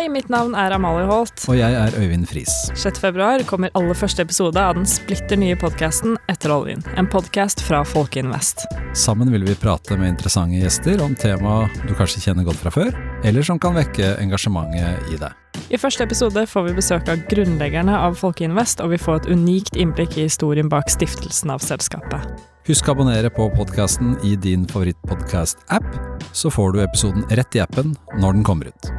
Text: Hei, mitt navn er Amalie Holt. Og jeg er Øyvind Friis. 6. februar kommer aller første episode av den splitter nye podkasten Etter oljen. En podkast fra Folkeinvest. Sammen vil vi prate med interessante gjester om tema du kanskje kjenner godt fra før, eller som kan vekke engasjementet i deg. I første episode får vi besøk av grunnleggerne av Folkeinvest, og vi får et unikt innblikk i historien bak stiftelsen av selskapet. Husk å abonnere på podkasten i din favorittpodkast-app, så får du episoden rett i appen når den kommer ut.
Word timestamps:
Hei, 0.00 0.06
mitt 0.08 0.30
navn 0.32 0.54
er 0.56 0.72
Amalie 0.72 1.04
Holt. 1.04 1.42
Og 1.52 1.58
jeg 1.58 1.74
er 1.76 1.92
Øyvind 2.00 2.24
Friis. 2.24 2.48
6. 2.72 3.02
februar 3.02 3.42
kommer 3.44 3.68
aller 3.76 3.92
første 3.92 4.24
episode 4.24 4.56
av 4.56 4.78
den 4.78 4.86
splitter 4.88 5.36
nye 5.36 5.58
podkasten 5.60 6.14
Etter 6.32 6.54
oljen. 6.54 6.80
En 6.96 7.04
podkast 7.04 7.60
fra 7.60 7.82
Folkeinvest. 7.84 8.64
Sammen 8.96 9.28
vil 9.28 9.44
vi 9.44 9.58
prate 9.60 9.98
med 10.00 10.14
interessante 10.14 10.56
gjester 10.56 11.02
om 11.04 11.12
tema 11.20 11.66
du 11.82 11.92
kanskje 11.98 12.22
kjenner 12.24 12.46
godt 12.48 12.62
fra 12.62 12.72
før, 12.72 12.96
eller 13.28 13.44
som 13.44 13.60
kan 13.60 13.76
vekke 13.76 14.14
engasjementet 14.22 15.12
i 15.12 15.18
deg. 15.20 15.36
I 15.68 15.82
første 15.82 16.08
episode 16.08 16.46
får 16.48 16.64
vi 16.70 16.72
besøk 16.78 17.12
av 17.12 17.20
grunnleggerne 17.28 17.98
av 18.06 18.16
Folkeinvest, 18.22 18.80
og 18.80 18.94
vi 18.94 19.02
får 19.04 19.20
et 19.20 19.30
unikt 19.34 19.76
innblikk 19.76 20.16
i 20.16 20.24
historien 20.30 20.72
bak 20.72 20.88
stiftelsen 20.88 21.52
av 21.52 21.60
selskapet. 21.60 22.24
Husk 22.70 22.88
å 22.88 22.96
abonnere 22.96 23.28
på 23.36 23.50
podkasten 23.52 24.16
i 24.24 24.32
din 24.40 24.64
favorittpodkast-app, 24.72 25.92
så 26.32 26.56
får 26.56 26.72
du 26.72 26.82
episoden 26.86 27.28
rett 27.36 27.60
i 27.60 27.60
appen 27.60 27.92
når 28.16 28.40
den 28.40 28.48
kommer 28.48 28.72
ut. 28.72 28.92